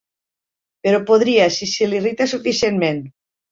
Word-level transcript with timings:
Però 0.87 1.01
podria, 1.09 1.51
si 1.59 1.69
se 1.75 1.91
l'irrita 1.93 2.29
suficientment. 2.35 3.07